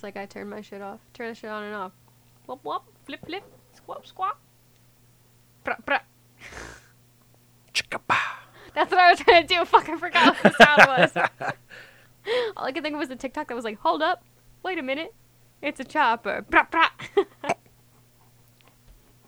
[0.00, 1.00] just like I turn my shit off.
[1.12, 1.92] Turn the shit on and off.
[2.46, 4.40] Whoop whoop, flip flip, squawk squawk.
[5.62, 6.00] Pra, pra.
[7.74, 8.38] Chicka-pa.
[8.74, 9.64] That's what I was trying to do.
[9.66, 11.16] Fuck, I forgot what the sound was.
[12.56, 14.24] All I could think of was the TikTok that was like, hold up,
[14.62, 15.12] wait a minute,
[15.60, 16.46] it's a chopper.
[16.48, 16.88] Pra, pra.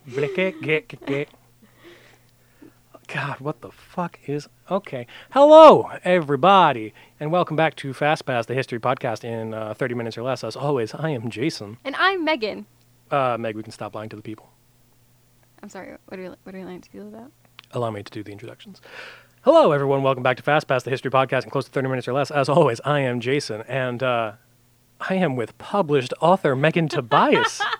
[0.07, 1.29] Blick-it, get, get, get.
[3.13, 4.49] God, what the fuck is.
[4.71, 5.05] Okay.
[5.29, 10.17] Hello, everybody, and welcome back to Fast Pass, the history podcast in uh, 30 minutes
[10.17, 10.43] or less.
[10.43, 11.77] As always, I am Jason.
[11.85, 12.65] and I'm Megan.
[13.11, 14.49] Uh, Meg, we can stop lying to the people.
[15.61, 15.95] I'm sorry.
[16.07, 17.31] What are you What are you lying to people about?
[17.69, 18.81] Allow me to do the introductions.
[19.43, 20.01] Hello, everyone.
[20.01, 22.31] Welcome back to Fast Pass, the history podcast in close to 30 minutes or less.
[22.31, 24.31] As always, I am Jason, and uh,
[24.99, 27.61] I am with published author Megan Tobias.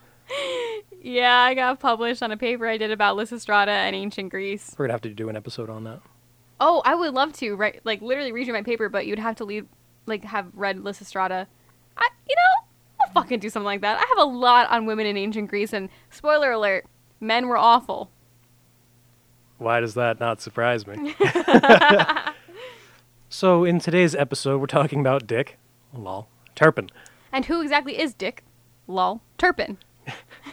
[1.04, 4.74] Yeah, I got published on a paper I did about Lysistrata and ancient Greece.
[4.78, 6.00] We're going to have to do an episode on that.
[6.62, 7.82] Oh, I would love to, right?
[7.84, 9.68] Like literally read you my paper, but you'd have to leave,
[10.06, 11.46] like, have read Lysistrata.
[11.98, 12.70] I, you know,
[13.02, 13.98] I'll fucking do something like that.
[13.98, 16.86] I have a lot on women in ancient Greece, and spoiler alert,
[17.20, 18.10] men were awful.
[19.58, 21.16] Why does that not surprise me?
[23.30, 25.58] so, in today's episode, we're talking about Dick,
[25.94, 26.90] lol, Turpin.
[27.32, 28.44] And who exactly is Dick?
[28.88, 29.78] Lol, Turpin.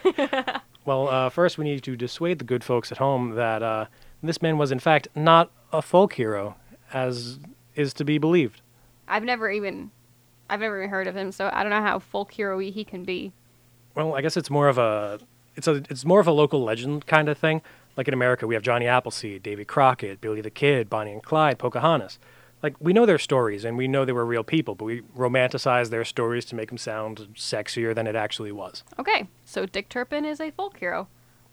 [0.83, 3.85] Well, uh, first, we need to dissuade the good folks at home that uh,
[4.23, 6.55] this man was, in fact, not a folk hero,
[6.91, 7.39] as
[7.75, 8.61] is to be believed.
[9.07, 9.91] I've never even,
[10.49, 13.03] I've never even heard of him, so I don't know how folk hero-y he can
[13.03, 13.31] be.
[13.93, 15.19] Well, I guess it's more of a
[15.55, 17.61] it's a it's more of a local legend kind of thing.
[17.97, 21.59] Like in America, we have Johnny Appleseed, Davy Crockett, Billy the Kid, Bonnie and Clyde,
[21.59, 22.17] Pocahontas.
[22.63, 25.89] Like we know their stories and we know they were real people, but we romanticize
[25.89, 28.83] their stories to make them sound sexier than it actually was.
[28.99, 31.07] Okay, so Dick Turpin is a folk hero.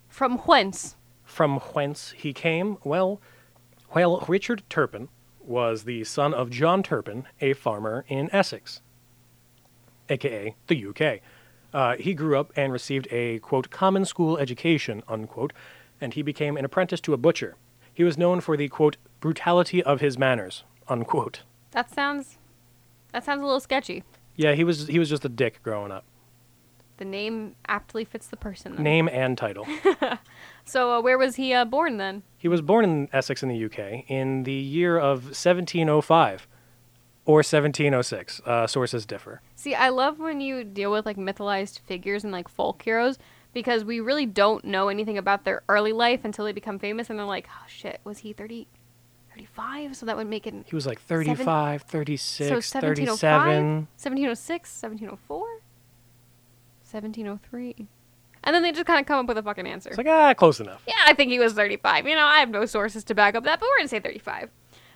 [0.08, 0.96] From whence?
[1.24, 2.78] From whence he came?
[2.84, 3.20] Well,
[3.94, 5.08] well, Richard Turpin
[5.40, 8.82] was the son of John Turpin, a farmer in Essex,
[10.10, 11.20] aka the UK.
[11.72, 15.54] Uh, he grew up and received a quote common school education unquote,
[16.00, 17.56] and he became an apprentice to a butcher.
[17.92, 21.42] He was known for the quote brutality of his manners unquote.
[21.72, 22.38] That sounds,
[23.12, 24.04] that sounds a little sketchy.
[24.36, 26.04] Yeah, he was he was just a dick growing up.
[26.98, 28.74] The name aptly fits the person.
[28.74, 28.82] Then.
[28.82, 29.66] Name and title.
[30.68, 32.24] So uh, where was he uh, born then?
[32.36, 36.46] He was born in Essex in the UK in the year of 1705
[37.24, 38.42] or 1706.
[38.44, 39.40] Uh, sources differ.
[39.54, 43.18] See, I love when you deal with like mythologized figures and like folk heroes
[43.54, 47.18] because we really don't know anything about their early life until they become famous and
[47.18, 48.68] they're like, oh shit, was he 30,
[49.38, 49.96] 35?
[49.96, 53.66] So that would make it He was like 35, 36, so 1705, 37.
[53.96, 57.86] 1706, 1704, 1703.
[58.44, 59.90] And then they just kind of come up with a fucking answer.
[59.90, 60.82] It's like, ah, close enough.
[60.86, 62.06] Yeah, I think he was 35.
[62.06, 64.00] You know, I have no sources to back up that, but we're going to say
[64.00, 64.50] 35.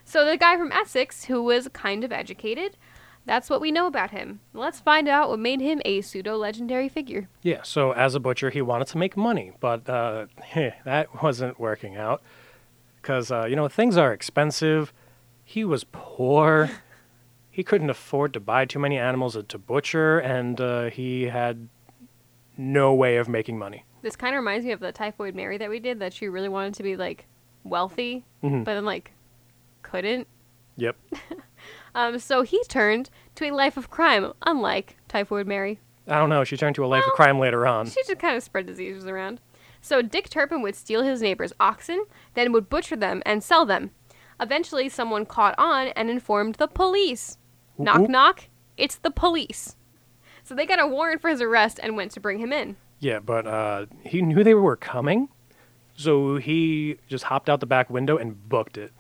[0.04, 2.76] So the guy from Essex who was kind of educated,
[3.24, 4.40] that's what we know about him.
[4.52, 7.28] Let's find out what made him a pseudo legendary figure.
[7.42, 10.26] Yeah, so as a butcher, he wanted to make money, but uh,
[10.84, 12.22] that wasn't working out.
[13.02, 14.92] Because, uh, you know, things are expensive.
[15.44, 16.70] He was poor.
[17.50, 21.68] he couldn't afford to buy too many animals to butcher, and uh, he had
[22.56, 23.84] no way of making money.
[24.02, 26.48] This kind of reminds me of the Typhoid Mary that we did, that she really
[26.48, 27.26] wanted to be like
[27.64, 28.64] wealthy, Mhm.
[28.64, 29.12] but then like
[29.82, 30.26] couldn't.
[30.76, 30.96] Yep.
[31.94, 35.78] Um, so he turned to a life of crime, unlike Typhoid Mary.
[36.08, 36.42] I don't know.
[36.42, 37.84] She turned to a life Well, of crime later on.
[37.86, 39.40] She just kind of spread diseases around.
[39.82, 42.04] So Dick Turpin would steal his neighbor's oxen,
[42.34, 43.90] then would butcher them and sell them.
[44.40, 47.36] Eventually, someone caught on and informed the police.
[47.78, 48.08] Oop, knock, oop.
[48.08, 48.44] knock.
[48.76, 49.76] It's the police.
[50.44, 52.76] So they got a warrant for his arrest and went to bring him in.
[53.00, 55.28] Yeah, but uh, he knew they were coming,
[55.96, 58.92] so he just hopped out the back window and booked it.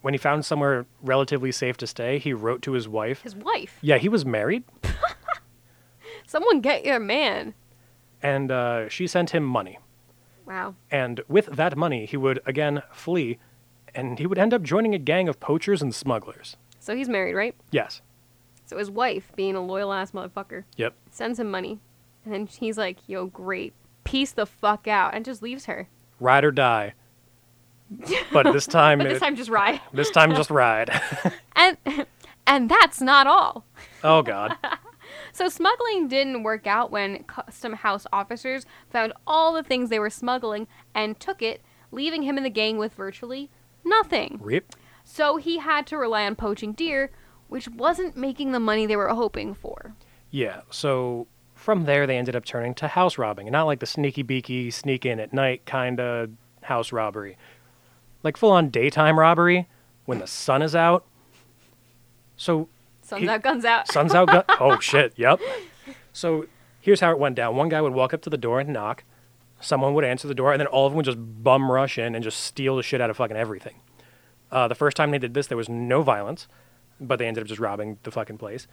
[0.00, 3.22] When he found somewhere relatively safe to stay, he wrote to his wife.
[3.22, 3.78] His wife.
[3.82, 4.64] Yeah, he was married,
[6.26, 7.54] Someone get your man.
[8.22, 9.78] and uh, she sent him money.
[10.46, 10.74] Wow.
[10.90, 13.38] And with that money, he would again flee,
[13.94, 16.56] and he would end up joining a gang of poachers and smugglers.
[16.78, 17.54] So he's married, right?
[17.72, 18.00] Yes.
[18.66, 20.94] So his wife, being a loyal ass motherfucker, Yep.
[21.10, 21.78] sends him money.
[22.24, 23.72] And then he's like, yo, great.
[24.04, 25.14] Peace the fuck out.
[25.14, 25.88] And just leaves her.
[26.20, 26.94] Ride or die.
[28.32, 29.80] But this time, But this it- time, just ride.
[29.92, 30.90] this time just ride.
[31.54, 31.76] And
[32.46, 33.64] and that's not all.
[34.04, 34.56] oh God.
[35.36, 40.08] So smuggling didn't work out when custom house officers found all the things they were
[40.08, 41.60] smuggling and took it,
[41.92, 43.50] leaving him and the gang with virtually
[43.84, 44.38] nothing.
[44.42, 44.74] Rip.
[45.04, 47.10] So he had to rely on poaching deer,
[47.48, 49.94] which wasn't making the money they were hoping for.
[50.30, 53.86] Yeah, so from there they ended up turning to house robbing, and not like the
[53.86, 56.30] sneaky beaky, sneak in at night kind of
[56.62, 57.36] house robbery.
[58.22, 59.68] Like full on daytime robbery
[60.06, 61.04] when the sun is out.
[62.38, 62.70] So
[63.06, 63.88] Sun's He- out, guns out.
[63.88, 64.28] sun's out.
[64.28, 65.12] Gu- oh shit!
[65.16, 65.40] Yep.
[66.12, 66.46] So
[66.80, 67.54] here's how it went down.
[67.56, 69.04] One guy would walk up to the door and knock.
[69.60, 72.14] Someone would answer the door, and then all of them would just bum rush in
[72.14, 73.76] and just steal the shit out of fucking everything.
[74.50, 76.46] Uh, the first time they did this, there was no violence,
[77.00, 78.66] but they ended up just robbing the fucking place.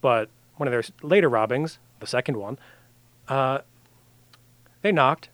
[0.00, 2.58] But one of their later robbings, the second one,
[3.28, 3.60] uh,
[4.82, 5.30] they knocked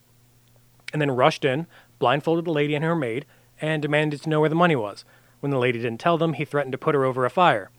[0.93, 1.67] and then rushed in,
[1.99, 3.27] blindfolded the lady and her maid,
[3.61, 5.05] and demanded to know where the money was.
[5.41, 7.71] When the lady didn't tell them, he threatened to put her over a fire.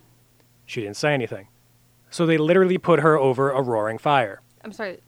[0.73, 1.49] She didn't say anything.
[2.09, 4.41] So they literally put her over a roaring fire.
[4.63, 5.01] I'm sorry.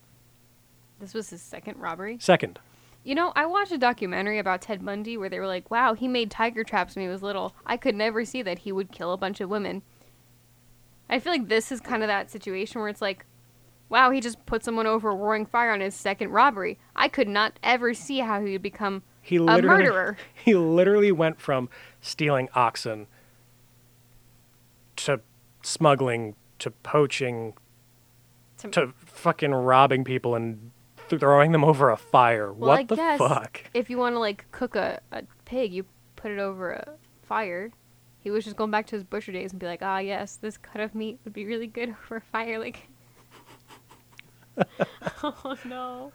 [1.00, 2.20] This was his second robbery.
[2.22, 2.60] Second,
[3.04, 6.08] You know, I watched a documentary about Ted Bundy where they were like, "Wow, he
[6.08, 7.56] made tiger traps when he was little.
[7.66, 9.82] I could never see that he would kill a bunch of women."
[11.10, 13.26] I feel like this is kind of that situation where it's like,
[13.90, 16.78] "Wow, he just put someone over a roaring fire on his second robbery.
[16.96, 21.42] I could not ever see how he would become he a murderer." he literally went
[21.42, 21.70] from
[22.02, 23.08] stealing oxen
[24.98, 25.22] to
[25.66, 27.54] smuggling to poaching
[28.60, 30.72] To- to fucking robbing people and
[31.10, 32.52] throwing them over a fire.
[32.54, 33.62] Well, what I the guess fuck?
[33.74, 35.86] if you want to like cook a, a pig, you
[36.16, 36.94] put it over a
[37.28, 37.72] fire.
[38.20, 40.58] He was just going back to his butcher days and be like, "Ah, yes, this
[40.58, 42.88] cut of meat would be really good over a fire." Like,
[45.24, 46.12] oh no,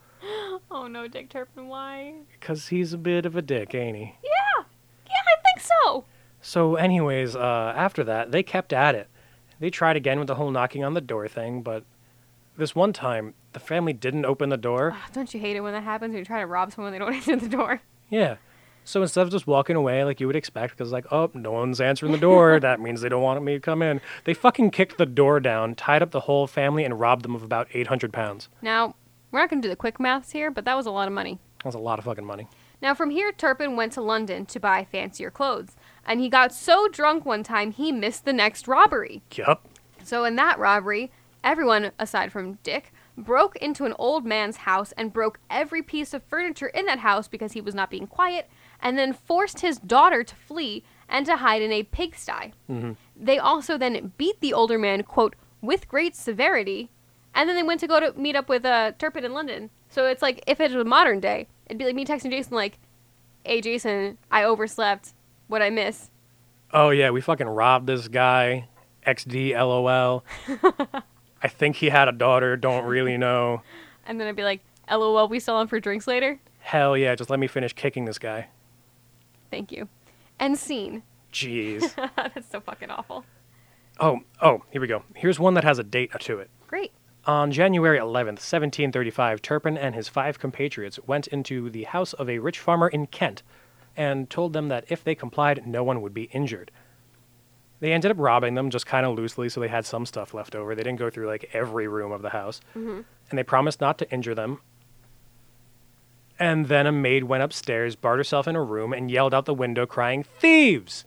[0.70, 2.14] oh no, Dick Turpin, why?
[2.38, 4.02] Because he's a bit of a dick, ain't he?
[4.25, 4.64] Yeah,
[5.06, 6.05] yeah, I think so.
[6.41, 9.08] So, anyways, uh, after that, they kept at it.
[9.61, 11.85] They tried again with the whole knocking on the door thing, but
[12.57, 14.93] this one time, the family didn't open the door.
[14.95, 16.12] Ah, don't you hate it when that happens?
[16.12, 17.83] When you try to rob someone, they don't answer the door.
[18.09, 18.37] Yeah.
[18.85, 21.81] So instead of just walking away like you would expect, because like, oh, no one's
[21.81, 24.01] answering the door, that means they don't want me to come in.
[24.25, 27.43] They fucking kicked the door down, tied up the whole family, and robbed them of
[27.43, 28.49] about 800 pounds.
[28.62, 28.95] Now,
[29.31, 31.15] we're not going to do the quick maths here, but that was a lot of
[31.15, 31.39] money.
[31.59, 32.49] That was a lot of fucking money.
[32.83, 36.88] Now, from here, Turpin went to London to buy fancier clothes, and he got so
[36.88, 39.23] drunk one time he missed the next robbery.
[39.35, 39.67] Yup.
[40.02, 41.11] So, in that robbery,
[41.44, 46.23] everyone, aside from Dick, broke into an old man's house and broke every piece of
[46.25, 48.49] furniture in that house because he was not being quiet,
[48.81, 52.52] and then forced his daughter to flee and to hide in a pigsty.
[52.70, 52.97] Mhm.
[53.17, 56.88] They also then beat the older man, quote, with great severity,
[57.35, 59.70] and then they went to go to meet up with uh, Turpin in London.
[59.91, 62.79] So it's like, if it was modern day, it'd be like me texting Jason, like,
[63.44, 65.12] hey, Jason, I overslept.
[65.50, 66.11] What'd I miss?
[66.73, 68.69] Oh, yeah, we fucking robbed this guy.
[69.05, 70.25] XD LOL.
[71.43, 73.62] I think he had a daughter, don't really know.
[74.06, 74.61] And then I'd be like,
[74.91, 76.41] lol, we sell him for drinks later?
[76.61, 78.49] Hell yeah, just let me finish kicking this guy.
[79.50, 79.88] Thank you.
[80.41, 81.05] End scene.
[81.32, 81.94] Jeez.
[82.17, 83.25] That's so fucking awful.
[84.00, 85.05] oh, oh, here we go.
[85.14, 86.50] Here's one that has a date to it.
[86.67, 86.93] Great.
[87.25, 92.38] On January 11th, 1735, Turpin and his five compatriots went into the house of a
[92.38, 93.44] rich farmer in Kent
[93.97, 96.71] and told them that if they complied, no one would be injured.
[97.81, 100.55] They ended up robbing them just kind of loosely, so they had some stuff left
[100.55, 100.75] over.
[100.75, 102.61] They didn't go through like every room of the house.
[102.77, 103.05] Mhm.
[103.31, 104.61] And they promised not to injure them.
[106.39, 109.55] And then a maid went upstairs, barred herself in a room, and yelled out the
[109.55, 111.05] window, crying, Thieves!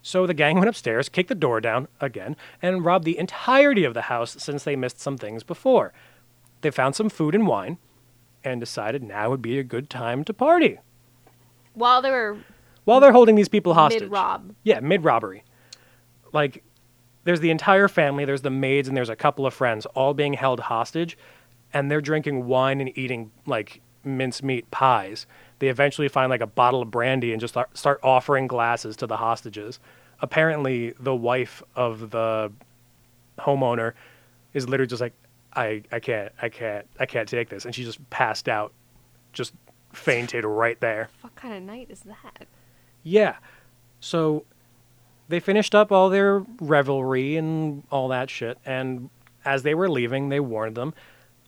[0.00, 3.94] So the gang went upstairs, kicked the door down again, and robbed the entirety of
[3.94, 5.92] the house since they missed some things before.
[6.60, 7.78] They found some food and wine
[8.44, 10.78] and decided now would be a good time to party
[11.74, 12.38] While they were
[12.84, 14.02] while they're holding these people hostage.
[14.02, 14.54] mid rob.
[14.64, 15.44] Yeah, mid robbery.
[16.32, 16.62] Like,
[17.24, 20.32] there's the entire family, there's the maids, and there's a couple of friends all being
[20.32, 21.16] held hostage,
[21.72, 25.26] and they're drinking wine and eating, like, mincemeat pies.
[25.60, 29.06] They eventually find, like, a bottle of brandy and just start, start offering glasses to
[29.06, 29.78] the hostages.
[30.20, 32.50] Apparently, the wife of the
[33.38, 33.92] homeowner
[34.54, 35.14] is literally just like,
[35.54, 37.64] I, I can't, I can't, I can't take this.
[37.64, 38.72] And she just passed out,
[39.32, 39.52] just
[39.92, 41.08] fainted right there.
[41.20, 42.46] What kind of night is that?
[43.02, 43.36] Yeah.
[44.00, 44.44] So
[45.28, 48.58] they finished up all their revelry and all that shit.
[48.64, 49.10] And
[49.44, 50.94] as they were leaving, they warned them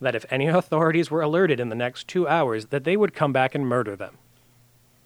[0.00, 3.32] that if any authorities were alerted in the next two hours, that they would come
[3.32, 4.18] back and murder them.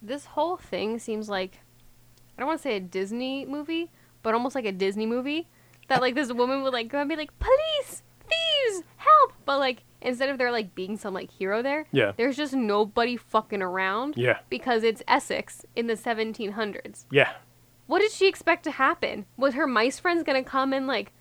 [0.01, 1.61] This whole thing seems like
[2.37, 3.91] I don't want to say a Disney movie,
[4.23, 5.49] but almost like a Disney movie.
[5.89, 9.83] That like this woman would like go and be like, "Police, thieves, help!" But like
[10.01, 12.13] instead of there like being some like hero there, Yeah.
[12.17, 14.39] there's just nobody fucking around Yeah.
[14.49, 17.07] because it's Essex in the 1700s.
[17.11, 17.33] Yeah.
[17.87, 19.27] What did she expect to happen?
[19.37, 21.13] Was her mice friends gonna come and like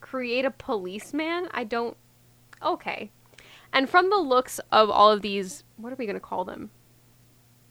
[0.00, 1.48] create a policeman?
[1.52, 1.96] I don't.
[2.62, 3.10] Okay.
[3.72, 6.70] And from the looks of all of these, what are we gonna call them?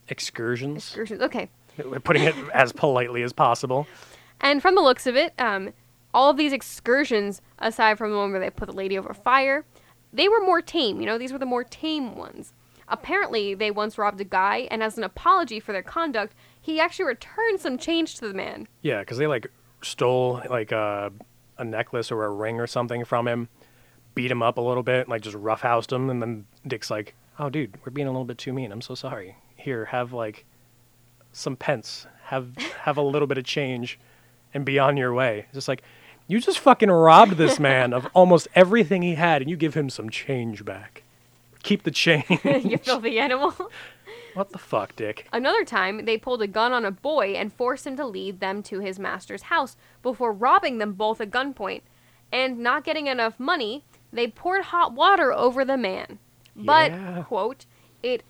[0.09, 0.77] Excursions.
[0.77, 1.21] Excursions.
[1.21, 1.49] Okay.
[1.83, 3.87] We're putting it as politely as possible.
[4.41, 5.73] And from the looks of it, um,
[6.13, 9.65] all of these excursions, aside from the one where they put the lady over fire,
[10.17, 10.99] they were more tame.
[10.99, 12.53] You know, these were the more tame ones.
[12.89, 17.05] Apparently, they once robbed a guy, and as an apology for their conduct, he actually
[17.05, 18.67] returned some change to the man.
[18.81, 21.11] Yeah, because they like stole like a,
[21.57, 23.49] a necklace or a ring or something from him,
[24.15, 27.49] beat him up a little bit, like just roughhoused him, and then Dick's like, "Oh,
[27.49, 28.71] dude, we're being a little bit too mean.
[28.71, 29.35] I'm so sorry.
[29.55, 30.45] Here, have like
[31.33, 32.07] some pence.
[32.25, 33.99] Have have a little bit of change,
[34.53, 35.83] and be on your way." It's just like.
[36.27, 39.89] You just fucking robbed this man of almost everything he had, and you give him
[39.89, 41.03] some change back.
[41.63, 42.25] Keep the change.
[42.43, 43.53] you filthy animal.
[44.33, 45.27] what the fuck, Dick?
[45.33, 48.61] Another time, they pulled a gun on a boy and forced him to lead them
[48.63, 51.81] to his master's house before robbing them both at gunpoint.
[52.31, 56.19] And not getting enough money, they poured hot water over the man.
[56.55, 57.23] But, Yeah.
[57.23, 57.65] quote,
[58.03, 58.23] it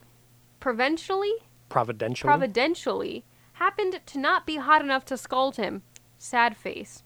[0.60, 1.34] provincially,
[1.70, 2.28] Providential.
[2.28, 3.24] providentially
[3.54, 5.82] happened to not be hot enough to scald him.
[6.18, 7.04] Sad face.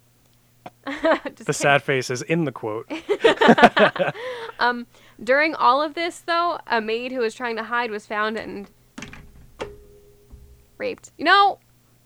[0.86, 1.54] The kidding.
[1.54, 2.92] sad face is in the quote.
[5.24, 8.70] During all of this, though, a maid who was trying to hide was found and
[10.78, 11.12] raped.
[11.18, 11.60] You know,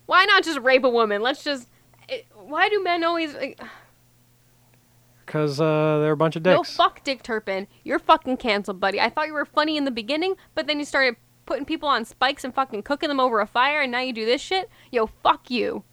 [0.06, 1.22] why not just rape a woman?
[1.22, 1.68] Let's just.
[2.08, 3.34] It, why do men always.
[3.34, 3.58] Like,
[5.24, 6.54] Because uh, they're a bunch of dicks.
[6.56, 7.66] no, fuck Dick Turpin.
[7.84, 9.00] You're fucking canceled, buddy.
[9.00, 12.04] I thought you were funny in the beginning, but then you started putting people on
[12.04, 14.68] spikes and fucking cooking them over a fire, and now you do this shit?
[14.92, 15.84] Yo, fuck you.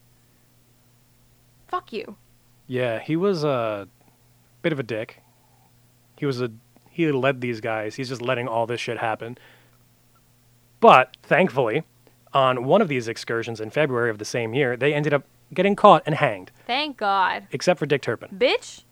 [1.67, 2.17] Fuck you.
[2.67, 3.87] Yeah, he was a
[4.61, 5.21] bit of a dick.
[6.17, 6.51] He was a
[6.89, 7.95] he led these guys.
[7.95, 9.37] He's just letting all this shit happen.
[10.79, 11.83] But thankfully,
[12.33, 15.75] on one of these excursions in February of the same year, they ended up getting
[15.75, 17.47] caught and hanged, Thank God.
[17.51, 18.29] except for Dick Turpin.
[18.37, 18.83] Bitch?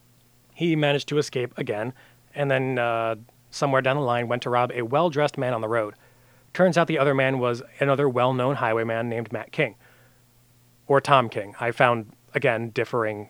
[0.54, 1.94] He managed to escape again,
[2.36, 3.16] and then uh,
[3.50, 5.96] somewhere down the line went to rob a well-dressed man on the road.
[6.54, 9.76] Turns out the other man was another well-known highwayman named Matt King,
[10.88, 11.56] or Tom King.
[11.60, 13.30] I found again differing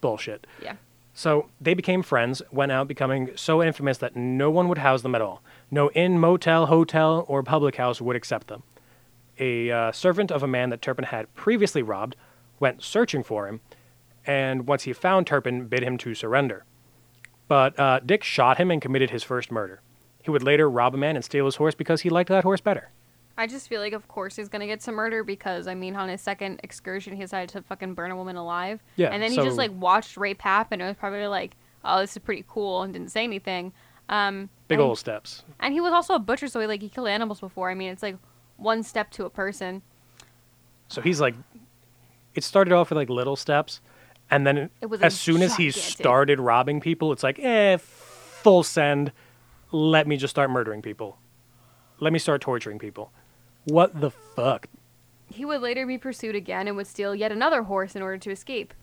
[0.00, 0.46] bullshit.
[0.62, 0.76] Yeah.
[1.14, 5.14] So they became friends, went out becoming so infamous that no one would house them
[5.14, 5.42] at all.
[5.70, 8.62] No inn, motel, hotel, or public house would accept them.
[9.38, 12.16] A uh, servant of a man that Turpin had previously robbed
[12.58, 13.60] went searching for him,
[14.26, 16.64] and once he found Turpin, bid him to surrender.
[17.48, 19.80] But uh, Dick shot him and committed his first murder.
[20.22, 22.60] He would later rob a man and steal his horse because he liked that horse
[22.60, 22.90] better.
[23.40, 26.10] I just feel like, of course, he's gonna get some murder because I mean, on
[26.10, 28.82] his second excursion, he decided to fucking burn a woman alive.
[28.96, 30.82] Yeah, and then he just like watched rape happen.
[30.82, 33.72] and was probably like, "Oh, this is pretty cool," and didn't say anything.
[34.10, 35.42] Um, Big and, old steps.
[35.58, 37.70] And he was also a butcher, so he like he killed animals before.
[37.70, 38.18] I mean, it's like
[38.58, 39.80] one step to a person.
[40.88, 41.34] So he's like,
[42.34, 43.80] it started off with like little steps,
[44.30, 47.78] and then It was, as like, soon as he started robbing people, it's like, eh,
[47.78, 49.12] full send.
[49.72, 51.16] Let me just start murdering people.
[52.00, 53.12] Let me start torturing people.
[53.64, 54.66] What the fuck?
[55.28, 58.30] He would later be pursued again and would steal yet another horse in order to
[58.30, 58.74] escape.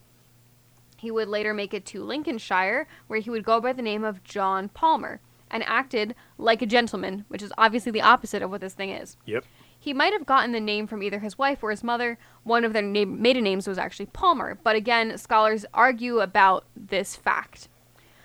[0.96, 4.24] He would later make it to Lincolnshire, where he would go by the name of
[4.24, 5.20] John Palmer
[5.50, 9.16] and acted like a gentleman, which is obviously the opposite of what this thing is.
[9.26, 9.44] Yep.
[9.78, 12.18] He might have gotten the name from either his wife or his mother.
[12.42, 17.14] One of their na- maiden names was actually Palmer, but again, scholars argue about this
[17.14, 17.68] fact.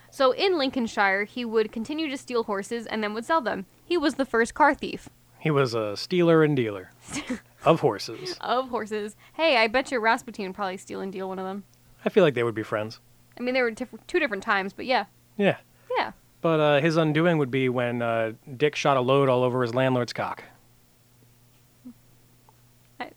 [0.09, 3.65] So in Lincolnshire, he would continue to steal horses and then would sell them.
[3.85, 5.09] He was the first car thief
[5.43, 6.91] He was a stealer and dealer
[7.65, 8.37] of horses.
[8.39, 9.17] of horses.
[9.33, 11.65] Hey, I bet you Rasputin would probably steal and deal one of them.
[12.05, 13.01] I feel like they would be friends.
[13.37, 15.03] I mean, there were diff- two different times, but yeah,
[15.37, 15.57] Yeah.
[15.97, 16.13] yeah.
[16.39, 19.75] But uh, his undoing would be when uh, Dick shot a load all over his
[19.75, 20.43] landlord's cock.
[23.01, 23.09] I,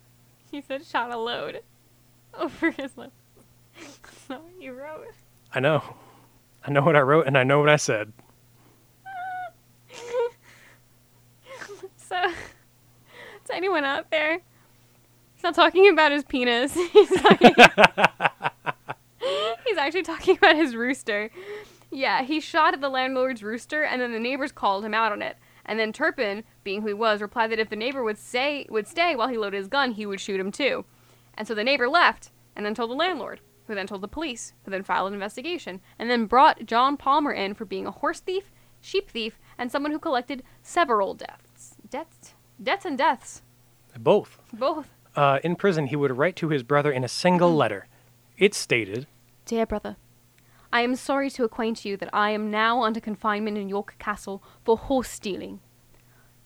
[0.52, 1.62] he said shot a load
[2.34, 3.12] over his lip.
[3.80, 5.06] That's not what you wrote.
[5.52, 5.82] I know.
[6.64, 8.12] I know what I wrote and I know what I said.
[12.12, 12.20] So,
[13.46, 14.40] to anyone out there,
[15.34, 16.74] he's not talking about his penis.
[16.92, 17.54] He's talking.
[19.64, 21.30] he's actually talking about his rooster.
[21.90, 25.22] Yeah, he shot at the landlord's rooster, and then the neighbors called him out on
[25.22, 25.38] it.
[25.64, 28.86] And then Turpin, being who he was, replied that if the neighbor would say would
[28.86, 30.84] stay while he loaded his gun, he would shoot him too.
[31.34, 34.52] And so the neighbor left, and then told the landlord, who then told the police,
[34.64, 38.20] who then filed an investigation, and then brought John Palmer in for being a horse
[38.20, 38.50] thief,
[38.82, 41.51] sheep thief, and someone who collected several deaths,
[41.92, 43.42] deaths, deaths and deaths,
[43.98, 44.38] Both.
[44.52, 44.88] both.
[45.14, 47.86] Uh, in prison, he would write to his brother in a single letter.
[48.38, 49.06] It stated,
[49.44, 49.96] Dear brother,
[50.72, 54.42] I am sorry to acquaint you that I am now under confinement in York Castle
[54.64, 55.60] for horse stealing.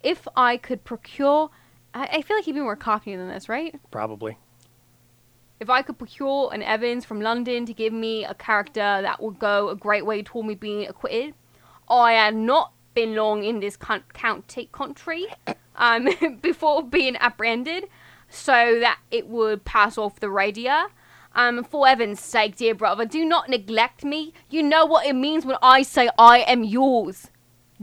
[0.02, 1.50] If I could procure,
[1.94, 3.78] I, I feel like he'd be more cocky than this, right?
[3.92, 4.36] probably.
[5.60, 9.38] If I could procure an Evans from London to give me a character that would
[9.38, 11.34] go a great way toward me being acquitted,
[11.88, 15.26] I am not been long in this county country
[15.76, 16.08] um,
[16.42, 17.84] before being apprehended,
[18.28, 20.86] so that it would pass off the radio.
[21.34, 24.32] Um, for heaven's sake, dear brother, do not neglect me.
[24.48, 27.28] You know what it means when I say I am yours,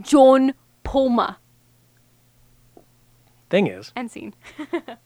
[0.00, 1.36] John Palmer.
[3.48, 4.34] Thing is, End scene.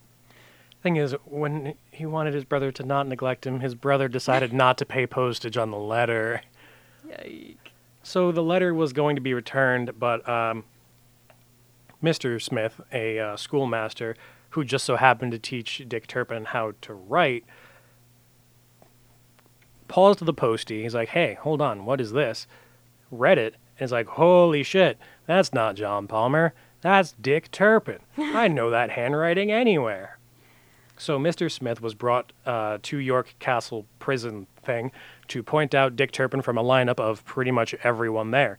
[0.83, 4.79] thing is, when he wanted his brother to not neglect him, his brother decided not
[4.79, 6.41] to pay postage on the letter.
[7.07, 7.68] Yike.
[8.09, 10.65] So the letter was going to be returned, but um,
[12.03, 12.41] Mr.
[12.41, 14.17] Smith, a uh, schoolmaster
[14.51, 17.45] who just so happened to teach Dick Turpin how to write,
[19.89, 20.85] paused the postie.
[20.85, 22.47] He's like, hey, hold on, what is this?
[23.11, 24.97] Read it, and is like, holy shit,
[25.27, 26.55] that's not John Palmer.
[26.81, 27.99] That's Dick Turpin.
[28.17, 30.18] I know that handwriting anywhere.
[30.99, 31.51] So Mr.
[31.51, 34.91] Smith was brought uh, to York Castle prison thing
[35.29, 38.59] to point out Dick Turpin from a lineup of pretty much everyone there,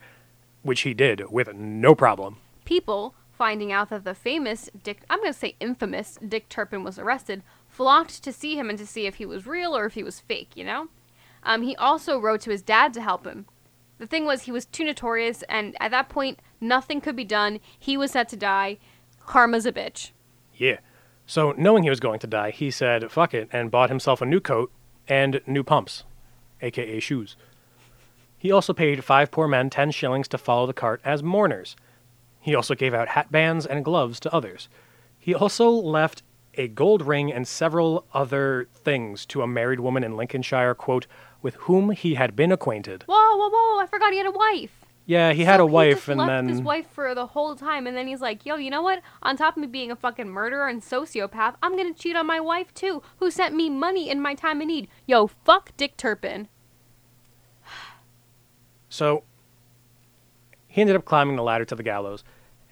[0.64, 2.38] which he did with no problem.
[2.64, 6.98] People, finding out that the famous Dick, I'm going to say infamous Dick Turpin was
[6.98, 10.04] arrested, flocked to see him and to see if he was real or if he
[10.04, 10.88] was fake, you know?
[11.44, 13.46] Um, he also wrote to his dad to help him.
[13.98, 17.60] The thing was, he was too notorious, and at that point, nothing could be done.
[17.78, 18.78] He was set to die.
[19.26, 20.12] Karma's a bitch.
[20.56, 20.78] Yeah.
[21.30, 24.26] So, knowing he was going to die, he said, fuck it, and bought himself a
[24.26, 24.72] new coat
[25.08, 26.04] and new pumps,
[26.60, 27.36] aka shoes.
[28.40, 31.76] He also paid five poor men ten shillings to follow the cart as mourners.
[32.40, 34.70] He also gave out hat bands and gloves to others.
[35.20, 36.24] He also left
[36.56, 41.06] a gold ring and several other things to a married woman in Lincolnshire, quote,
[41.44, 43.04] with whom he had been acquainted.
[43.04, 43.80] Whoa, whoa, whoa!
[43.80, 44.79] I forgot he had a wife.
[45.10, 47.98] Yeah, he had So a wife and then his wife for the whole time, and
[47.98, 49.02] then he's like, "Yo, you know what?
[49.24, 52.40] On top of me being a fucking murderer and sociopath, I'm gonna cheat on my
[52.40, 54.88] wife too, who sent me money in my time of need.
[55.08, 56.48] Yo, fuck Dick Turpin.
[58.88, 59.24] So
[60.68, 62.24] he ended up climbing the ladder to the gallows,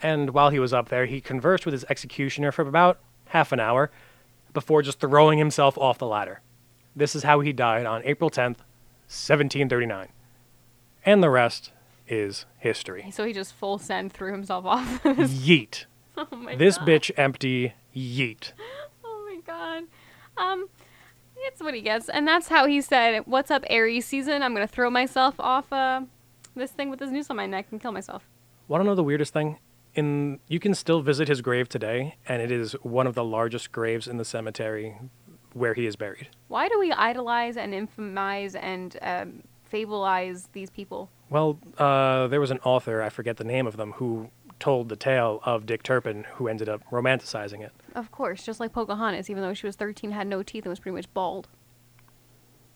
[0.03, 3.59] and while he was up there, he conversed with his executioner for about half an
[3.59, 3.89] hour
[4.53, 6.41] before just throwing himself off the ladder.
[6.95, 8.61] This is how he died on April 10th,
[9.07, 10.09] 1739.
[11.03, 11.71] And the rest
[12.07, 13.09] is history.
[13.11, 15.03] So he just full send threw himself off.
[15.03, 15.85] Yeet.
[16.17, 16.87] oh my This god.
[16.87, 17.73] bitch empty.
[17.95, 18.51] Yeet.
[19.03, 19.83] Oh my god.
[20.37, 20.67] Um,
[21.37, 24.41] it's what he gets, and that's how he said, "What's up, Aries season?
[24.43, 26.01] I'm gonna throw myself off uh
[26.55, 28.27] this thing with this noose on my neck and kill myself."
[28.67, 29.57] Want to know the weirdest thing?
[29.95, 33.71] In you can still visit his grave today, and it is one of the largest
[33.71, 34.97] graves in the cemetery
[35.53, 36.29] where he is buried.
[36.47, 41.09] Why do we idolize and infamize and um, fableize these people?
[41.29, 44.95] Well, uh, there was an author, I forget the name of them, who told the
[44.95, 47.71] tale of Dick Turpin, who ended up romanticizing it.
[47.95, 50.79] Of course, just like Pocahontas, even though she was 13, had no teeth and was
[50.79, 51.47] pretty much bald.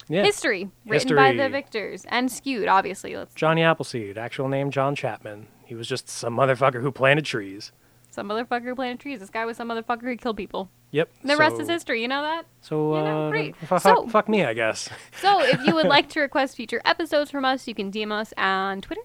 [0.08, 0.24] Yeah.
[0.24, 3.16] History, written by the victors and skewed, obviously.
[3.16, 5.48] Let's Johnny Appleseed, actual name John Chapman.
[5.66, 7.72] He was just some motherfucker who planted trees.
[8.10, 9.20] some motherfucker who planted trees.
[9.20, 10.70] This guy was some motherfucker who killed people.
[10.92, 11.10] Yep.
[11.24, 12.02] The rest is history.
[12.02, 12.46] You know that.
[12.62, 13.56] So, You know, uh, great.
[13.56, 14.90] fu- So- fuck me, I guess.
[15.22, 18.34] So if you would like to request future episodes from us, you can DM us
[18.38, 19.02] on Twitter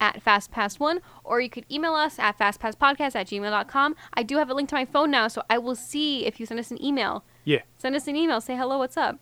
[0.00, 3.96] at FastPass1, or you could email us at FastPassPodcast at gmail.com.
[4.14, 6.46] I do have a link to my phone now, so I will see if you
[6.46, 7.22] send us an email.
[7.44, 7.60] Yeah.
[7.78, 8.40] Send us an email.
[8.40, 9.18] Say hello, what's up?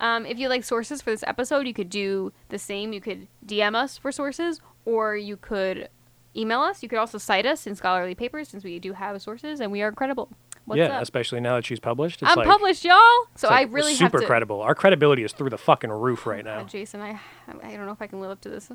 [0.00, 2.92] Um, if you like sources for this episode, you could do the same.
[2.92, 5.88] You could DM us for sources, or you could
[6.36, 6.82] email us.
[6.82, 9.82] You could also cite us in scholarly papers, since we do have sources and we
[9.82, 10.30] are credible.
[10.70, 11.02] What's yeah, up?
[11.02, 12.22] especially now that she's published.
[12.22, 12.96] It's I'm like, published, y'all.
[13.34, 14.26] So it's I really super have to.
[14.26, 14.62] credible.
[14.62, 16.64] Our credibility is through the fucking roof right Uh, now.
[16.64, 18.70] Jason, I I don't know if I can live up to this.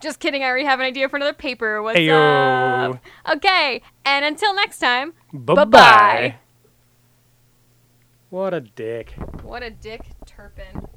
[0.00, 0.42] Just kidding.
[0.42, 1.82] I already have an idea for another paper.
[1.82, 2.94] What's Ayo.
[2.94, 3.00] up?
[3.36, 5.14] Okay, and until next time.
[5.32, 5.64] Bye-bye.
[5.64, 6.34] bye.
[8.30, 9.12] What a dick.
[9.42, 10.88] What a dick, Turpin.